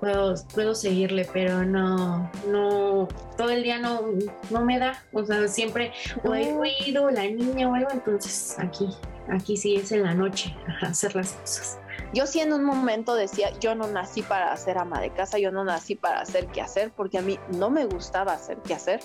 [0.00, 4.02] puedo, puedo seguirle, pero no, no, todo el día no,
[4.50, 5.02] no me da.
[5.12, 5.92] O sea, siempre
[6.24, 8.88] o he ruido, la niña o algo, entonces aquí,
[9.28, 11.78] aquí sí es en la noche hacer las cosas.
[12.12, 15.52] Yo sí en un momento decía, yo no nací para ser ama de casa, yo
[15.52, 19.00] no nací para hacer qué hacer, porque a mí no me gustaba hacer qué hacer,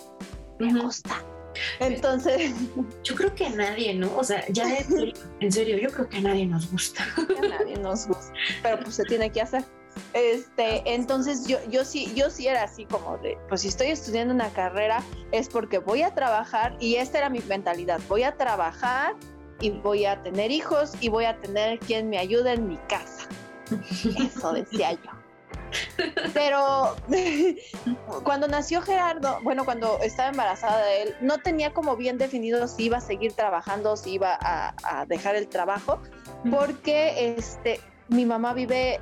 [0.59, 1.21] me gusta.
[1.79, 2.53] Entonces,
[3.03, 4.15] yo creo que a nadie, ¿no?
[4.17, 4.65] O sea, ya
[5.39, 7.03] en serio, yo creo que a nadie nos gusta.
[7.17, 9.63] A nadie nos gusta, pero pues se tiene que hacer.
[10.13, 14.33] Este, entonces yo, yo sí, yo sí era así como de, pues si estoy estudiando
[14.33, 19.15] una carrera es porque voy a trabajar y esta era mi mentalidad, voy a trabajar
[19.61, 23.27] y voy a tener hijos y voy a tener quien me ayude en mi casa.
[24.19, 25.24] Eso decía yo.
[26.33, 26.95] Pero
[28.23, 32.85] cuando nació Gerardo, bueno, cuando estaba embarazada de él, no tenía como bien definido si
[32.85, 35.99] iba a seguir trabajando, si iba a, dejar el trabajo,
[36.51, 38.99] porque este, mi mamá vive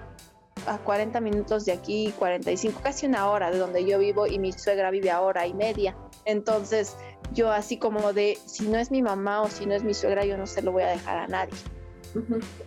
[0.68, 4.54] a 40 minutos de aquí, 45, casi una hora de donde yo vivo y mi
[4.54, 5.96] suegra vive a hora y media.
[6.26, 6.96] Entonces,
[7.34, 10.26] yo así como de, si no es mi mamá o si no es mi suegra,
[10.26, 11.56] yo no se lo voy a dejar a nadie.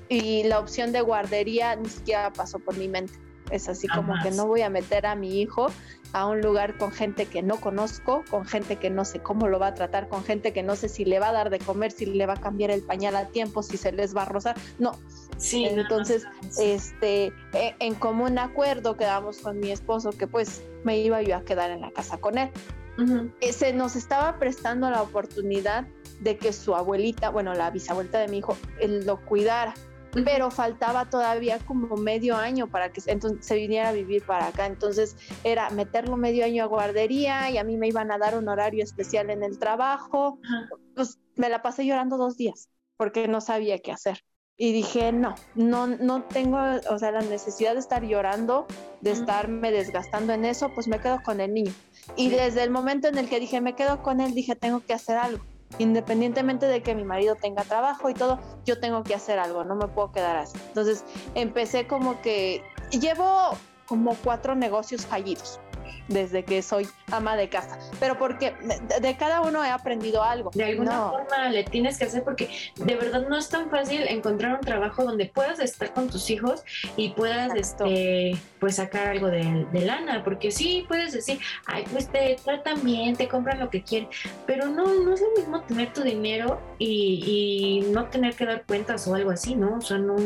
[0.08, 3.14] Y la opción de guardería ni siquiera pasó por mi mente.
[3.50, 5.68] Es así como que no voy a meter a mi hijo
[6.12, 9.58] a un lugar con gente que no conozco, con gente que no sé cómo lo
[9.58, 11.92] va a tratar, con gente que no sé si le va a dar de comer,
[11.92, 14.56] si le va a cambiar el pañal a tiempo, si se les va a rozar.
[14.78, 14.98] No.
[15.36, 16.24] Sí, Entonces,
[16.58, 21.42] este, e, en común acuerdo quedamos con mi esposo que pues me iba yo a
[21.42, 22.50] quedar en la casa con él.
[23.42, 25.86] Eh, se nos estaba prestando la oportunidad
[26.20, 29.74] de que su abuelita, bueno, la bisabuelita de mi hijo, él lo cuidara,
[30.24, 34.66] pero faltaba todavía como medio año para que entonces, se viniera a vivir para acá.
[34.66, 38.48] Entonces era meterlo medio año a guardería y a mí me iban a dar un
[38.48, 40.38] horario especial en el trabajo.
[40.94, 44.24] Pues me la pasé llorando dos días porque no sabía qué hacer.
[44.58, 46.58] Y dije, no, no, no tengo,
[46.90, 48.66] o sea, la necesidad de estar llorando,
[49.02, 51.72] de estarme desgastando en eso, pues me quedo con el niño.
[52.16, 54.94] Y desde el momento en el que dije, me quedo con él, dije, tengo que
[54.94, 55.44] hacer algo.
[55.78, 59.76] Independientemente de que mi marido tenga trabajo y todo, yo tengo que hacer algo, no
[59.76, 60.58] me puedo quedar así.
[60.68, 63.50] Entonces empecé como que llevo
[63.86, 65.60] como cuatro negocios fallidos
[66.08, 68.54] desde que soy ama de casa, pero porque
[69.00, 70.50] de, cada uno he aprendido algo.
[70.54, 74.54] De alguna forma le tienes que hacer porque de verdad no es tan fácil encontrar
[74.54, 76.62] un trabajo donde puedas estar con tus hijos
[76.96, 82.36] y puedas este pues sacar algo de, lana, porque sí puedes decir, ay, pues te
[82.44, 84.08] tratan bien, te compran lo que quieren,
[84.46, 88.64] pero no, no es lo mismo tener tu dinero y, y no tener que dar
[88.64, 89.76] cuentas o algo así, ¿no?
[89.76, 90.16] O sea, no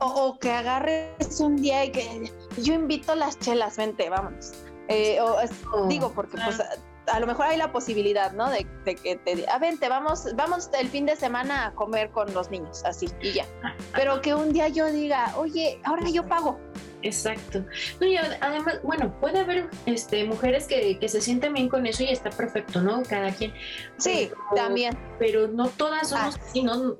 [0.00, 4.52] o, que agarres un día y que yo invito las chelas, vente, vámonos.
[4.88, 5.36] Eh, o
[5.72, 6.62] oh, digo, porque pues
[7.06, 8.48] a, lo mejor hay la posibilidad, ¿no?
[8.50, 12.50] De, que te a vente, vamos, vamos el fin de semana a comer con los
[12.50, 13.46] niños, así, y ya.
[13.94, 16.58] Pero que un día yo diga, oye, ahora yo pago.
[17.02, 17.64] Exacto.
[18.00, 22.08] No, y además, bueno, puede haber este, mujeres que, se sienten bien con eso y
[22.08, 23.02] está perfecto, ¿no?
[23.02, 23.52] Cada quien.
[23.98, 24.96] Sí, también.
[25.18, 26.40] Pero no todas somos ah.
[26.48, 26.96] así, ¿no?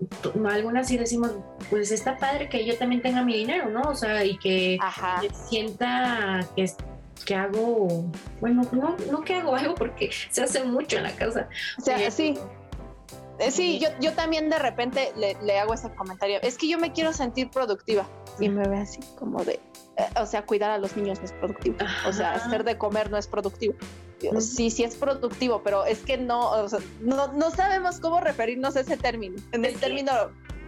[0.49, 1.33] Algunas sí decimos,
[1.71, 3.83] pues está padre que yo también tenga mi dinero, ¿no?
[3.83, 4.79] O sea, y que,
[5.49, 6.71] sienta que,
[7.25, 11.49] que hago, bueno, no, no que hago algo porque se hace mucho en la casa.
[11.79, 12.39] O sea, sí.
[13.39, 16.39] Eh, sí, yo, yo también de repente le, le hago ese comentario.
[16.43, 18.09] Es que yo me quiero sentir productiva.
[18.41, 19.55] Y me ve así como de,
[19.97, 21.77] eh, o sea, cuidar a los niños no es productivo.
[22.07, 23.75] O sea, hacer de comer no es productivo.
[24.41, 28.77] Sí, sí es productivo, pero es que no, o sea, no, no sabemos cómo referirnos
[28.77, 29.37] a ese término.
[29.53, 30.13] En el término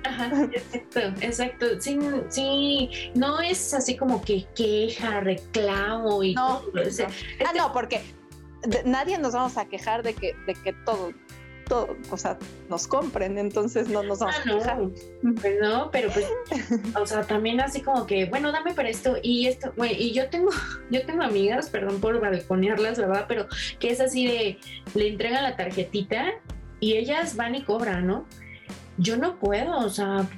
[0.04, 1.66] Ajá, exacto, exacto.
[1.81, 6.83] Sí, sí, no es así como que queja, reclamo y no, todo.
[7.46, 8.02] Ah, no, porque
[8.85, 11.12] nadie nos vamos a quejar de que, de que todo
[11.68, 15.35] todo, o sea, nos compren, entonces no nos vamos a ah, no.
[15.35, 16.26] Pues no, pero pues,
[17.00, 20.28] o sea, también así como que, bueno, dame para esto y esto, bueno, y yo
[20.31, 20.50] tengo,
[20.90, 23.26] yo tengo amigas, perdón por balconearlas, ¿verdad?
[23.28, 23.46] Pero
[23.78, 24.59] que es así de,
[24.94, 26.33] le entregan la tarjetita
[26.81, 28.26] y ellas van y cobran, ¿no?
[28.96, 30.28] Yo no puedo, o sea,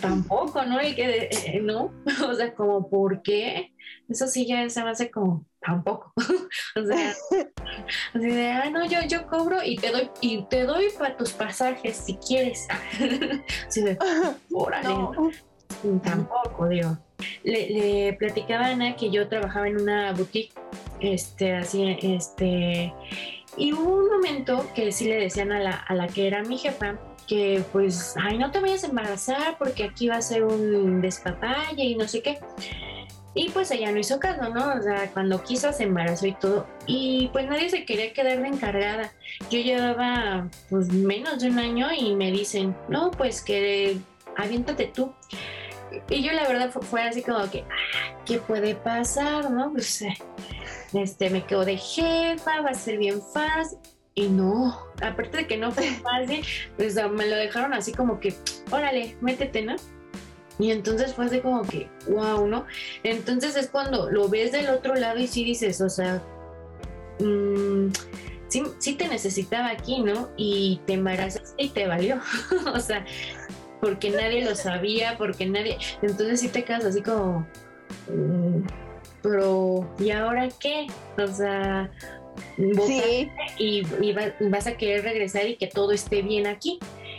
[0.00, 0.82] tampoco, ¿no?
[0.82, 1.92] Y que, eh, ¿no?
[2.28, 3.72] O sea, como, ¿por qué?
[4.08, 6.12] Eso sí ya se me hace como, tampoco.
[6.76, 7.14] o sea,
[8.14, 11.32] así de, ah, no, yo, yo cobro y te doy, y te doy para tus
[11.32, 12.66] pasajes si quieres.
[13.66, 13.98] así de,
[14.52, 14.88] órale.
[16.02, 16.96] Tampoco, digo.
[17.42, 20.52] Le, le, platicaba a Ana que yo trabajaba en una boutique,
[21.00, 22.92] este, así, este,
[23.56, 26.58] y hubo un momento que sí le decían a la, a la que era mi
[26.58, 31.00] jefa, que pues, ay, no te vayas a embarazar porque aquí va a ser un
[31.00, 32.38] despapalle y no sé qué.
[33.38, 34.72] Y pues ella no hizo caso, ¿no?
[34.72, 36.66] O sea, cuando quiso se embarazó y todo.
[36.86, 39.12] Y pues nadie se quería quedar de encargada.
[39.50, 43.98] Yo llevaba pues menos de un año y me dicen, no, pues que
[44.38, 45.12] aviéntate tú.
[46.08, 49.70] Y yo la verdad fue, así como que, ah, ¿qué puede pasar, no?
[49.70, 50.02] Pues
[50.94, 53.78] este, me quedo de jefa, va a ser bien fácil.
[54.14, 56.42] Y no, aparte de que no fue fácil,
[56.78, 58.34] pues me lo dejaron así como que,
[58.70, 59.76] órale, métete, ¿no?
[60.58, 62.66] Y entonces fue así como que, wow, ¿no?
[63.02, 66.22] Entonces es cuando lo ves del otro lado y sí dices, o sea,
[67.20, 67.88] mm,
[68.78, 70.30] sí, te necesitaba aquí, ¿no?
[70.36, 72.20] Y te embarazaste y te valió.
[72.74, 73.04] o sea,
[73.80, 75.78] porque nadie lo sabía, porque nadie.
[76.02, 77.46] Entonces sí te quedas así como,
[78.08, 78.62] mm,
[79.22, 80.86] pero ¿y ahora qué?
[81.18, 81.90] O sea,
[82.56, 83.30] sí.
[83.58, 84.14] y, y
[84.48, 86.78] vas a querer regresar y que todo esté bien aquí.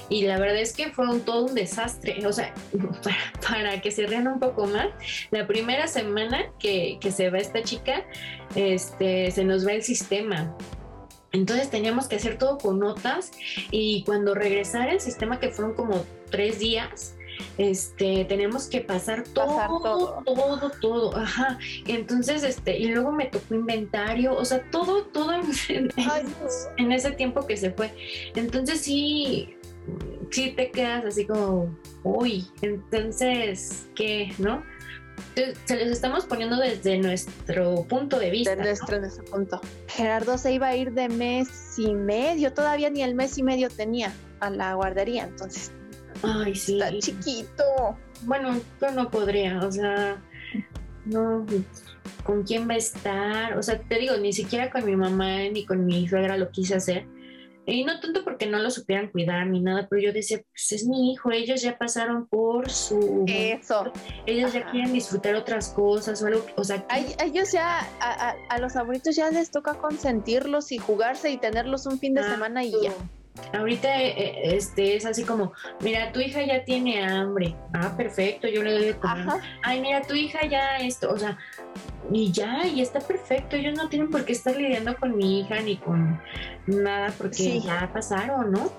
[0.09, 2.25] Y la verdad es que fue un, todo un desastre.
[2.25, 2.53] O sea,
[3.47, 4.87] para, que se rean un poco más,
[5.31, 8.05] la primera semana que, que se va esta chica,
[8.55, 10.55] este, se nos va el sistema.
[11.33, 13.31] Entonces teníamos que hacer todo con notas
[13.69, 17.17] y cuando regresara el sistema, que fueron como tres días,
[17.57, 21.57] este, tenemos que pasar todo, todo, todo, todo, ajá.
[21.85, 25.43] Entonces, este, y luego me tocó inventario, o sea, todo, todo en,
[26.77, 27.91] en, ese tiempo que se fue.
[28.35, 29.56] Entonces sí,
[30.32, 34.34] sí te quedas así como, uy, entonces, ¿qué?
[34.38, 34.63] ¿No?
[35.65, 38.55] se les estamos poniendo desde nuestro punto de vista.
[38.55, 39.61] Desde nuestro, punto.
[39.88, 43.69] Gerardo se iba a ir de mes y medio, todavía ni el mes y medio
[43.69, 45.71] tenía a la guardería, entonces.
[46.23, 46.80] Ay, sí.
[46.80, 47.63] Está chiquito.
[48.23, 50.21] Bueno, yo no podría, o sea,
[51.05, 51.45] no,
[52.23, 53.57] ¿con quién va a estar?
[53.57, 56.75] O sea, te digo, ni siquiera con mi mamá ni con mi suegra lo quise
[56.75, 57.05] hacer
[57.74, 60.88] y no tanto porque no lo supieran cuidar ni nada, pero yo decía, pues es
[60.88, 63.26] mi hijo, ellos ya pasaron por su...
[63.28, 63.91] Eso.
[64.26, 66.86] Ellos ya quieren disfrutar otras cosas o algo, o sea...
[66.88, 71.99] A, ellos ya, a, los abuelitos ya les toca consentirlos y jugarse y tenerlos un
[71.99, 72.93] fin de semana y ya.
[73.53, 77.55] Ahorita eh, eh, este es así como, mira, tu hija ya tiene hambre.
[77.73, 79.25] Ah, perfecto, yo le doy de comer.
[79.63, 81.38] Ay, mira, tu hija ya esto, o sea,
[82.11, 83.55] y ya, y está perfecto.
[83.55, 86.21] Ellos no tienen por qué estar lidiando con mi hija ni con
[86.65, 88.71] nada porque ya pasaron, ¿no?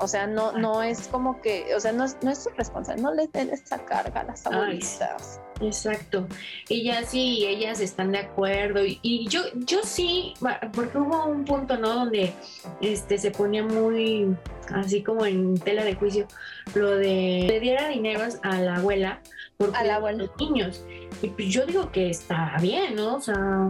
[0.00, 3.10] O sea, no, no es como que, o sea, no es, no es su responsabilidad,
[3.10, 5.40] no les den esa carga a las abuelitas.
[5.60, 6.26] exacto.
[6.68, 8.80] Ellas sí, ellas están de acuerdo.
[8.84, 10.34] Y, yo, yo sí,
[10.72, 11.94] porque hubo un punto, ¿no?
[11.94, 12.32] Donde
[12.80, 14.34] este se ponía muy
[14.74, 16.26] así como en tela de juicio
[16.74, 19.20] lo de le diera dinero a la abuela
[19.56, 20.18] por a la abuela.
[20.24, 20.84] los niños.
[21.20, 23.16] Y pues yo digo que está bien, ¿no?
[23.16, 23.68] O sea,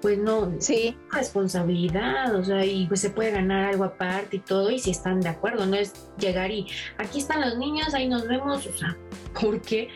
[0.00, 0.96] pues no, sí.
[1.10, 5.20] responsabilidad, o sea, y pues se puede ganar algo aparte y todo, y si están
[5.20, 6.66] de acuerdo, no es llegar y
[6.98, 8.96] aquí están los niños, ahí nos vemos, o sea,
[9.40, 9.88] porque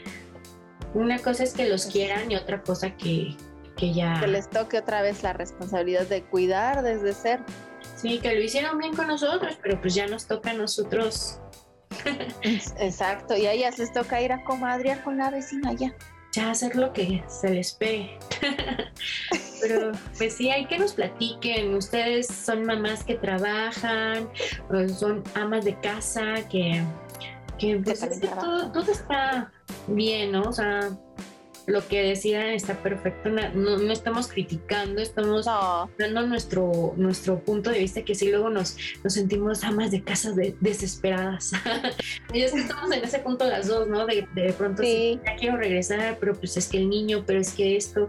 [0.94, 3.36] una cosa es que los quieran y otra cosa que,
[3.76, 4.18] que ya...
[4.20, 7.40] Que les toque otra vez la responsabilidad de cuidar desde ser.
[7.96, 11.38] Sí, que lo hicieron bien con nosotros, pero pues ya nos toca a nosotros.
[12.42, 15.94] Exacto, y a ellas les toca ir a comadrear con la vecina ya
[16.32, 18.18] ya hacer lo que se les pegue.
[19.60, 21.74] Pero pues sí, hay que nos platiquen.
[21.74, 24.28] Ustedes son mamás que trabajan,
[24.98, 26.82] son amas de casa, que,
[27.58, 28.00] que pues,
[28.40, 29.52] todo, todo, está
[29.86, 30.42] bien, ¿no?
[30.42, 30.90] O sea,
[31.66, 35.46] lo que decían está perfecto, no, no estamos criticando, estamos
[35.98, 40.34] dando nuestro, nuestro punto de vista que sí luego nos, nos sentimos amas de casas
[40.60, 41.52] desesperadas.
[42.32, 44.06] y es que estamos en ese punto las dos, ¿no?
[44.06, 45.20] De, de pronto sí.
[45.24, 48.08] ya quiero regresar, pero pues es que el niño, pero es que esto,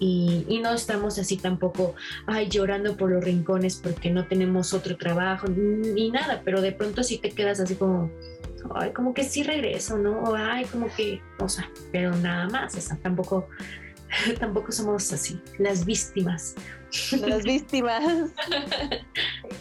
[0.00, 1.94] y, y, no estamos así tampoco,
[2.26, 7.02] ay, llorando por los rincones porque no tenemos otro trabajo, ni nada, pero de pronto
[7.02, 8.10] sí te quedas así como
[8.74, 10.34] ay, como que sí regreso, ¿no?
[10.34, 13.48] ay, como que, o sea, pero nada más, o sea, tampoco,
[14.40, 16.54] tampoco somos así, las víctimas.
[17.20, 18.30] Las víctimas.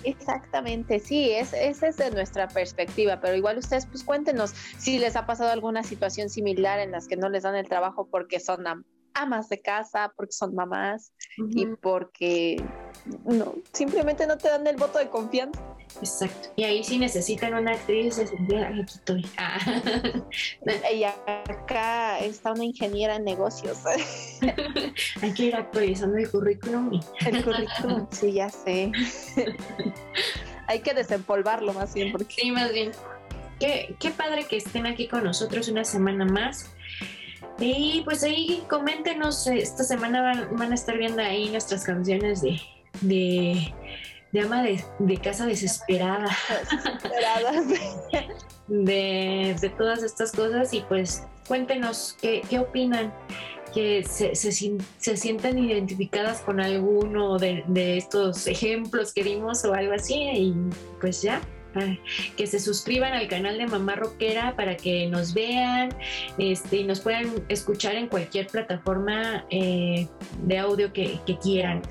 [0.04, 5.16] Exactamente, sí, es, esa es de nuestra perspectiva, pero igual ustedes pues cuéntenos si les
[5.16, 8.68] ha pasado alguna situación similar en las que no les dan el trabajo porque son
[9.14, 12.64] amas de casa, porque son mamás y porque
[13.26, 15.62] no, simplemente no te dan el voto de confianza.
[16.00, 16.50] Exacto.
[16.56, 19.26] Y ahí sí necesitan una actriz, aquí estoy.
[19.38, 19.60] Ah.
[20.94, 23.80] Y acá está una ingeniera en negocios.
[25.22, 27.00] Hay que ir actualizando el currículum.
[27.26, 28.92] El currículum, sí, ya sé.
[30.68, 32.12] Hay que desempolvarlo más bien.
[32.12, 32.36] Porque...
[32.36, 32.92] Sí, más bien.
[33.60, 36.74] Qué, qué padre que estén aquí con nosotros una semana más.
[37.64, 42.60] Y pues ahí coméntenos, esta semana van, a estar viendo ahí nuestras canciones de,
[43.02, 43.74] de
[44.34, 46.28] de ama de, casa desesperada.
[48.68, 53.14] de, de, todas estas cosas y pues cuéntenos qué, qué opinan,
[53.74, 59.74] que se, se, se, sientan identificadas con alguno de, de, estos ejemplos que dimos o
[59.74, 60.56] algo así y
[61.00, 61.40] pues ya.
[62.38, 65.90] Que se suscriban al canal de Mamá Rockera para que nos vean
[66.38, 70.08] este, y nos puedan escuchar en cualquier plataforma eh,
[70.44, 71.82] de audio que, que quieran.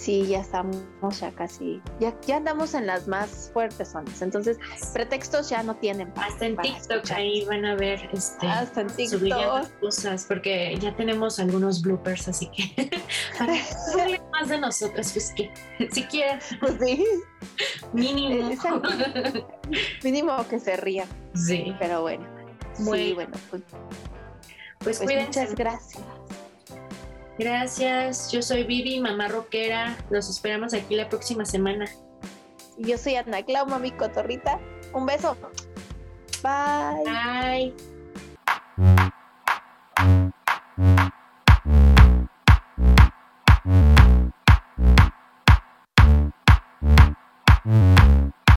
[0.00, 4.22] Sí, ya estamos ya casi, ya, ya andamos en las más fuertes zonas.
[4.22, 4.56] Entonces,
[4.94, 6.10] pretextos ya no tienen.
[6.16, 9.68] Hasta en TikTok ahí van a ver este, Hasta en TikTok.
[9.78, 12.90] cosas, porque ya tenemos algunos bloopers, así que
[13.38, 15.52] para que más de nosotros, pues que
[15.92, 16.38] si quieren.
[16.60, 17.04] Pues sí.
[17.92, 18.56] Mínimo.
[20.02, 21.04] mínimo que se ría.
[21.34, 21.76] Sí.
[21.78, 22.26] Pero bueno.
[22.72, 23.62] Sí, bueno, pues,
[24.78, 26.02] pues, pues muchas gracias.
[27.40, 29.96] Gracias, yo soy Vivi, mamá rockera.
[30.10, 31.86] Los esperamos aquí la próxima semana.
[32.76, 34.60] Yo soy Ana Clau, mami cotorrita.
[34.92, 35.34] Un beso.
[36.42, 37.72] Bye.
[38.76, 39.10] Bye.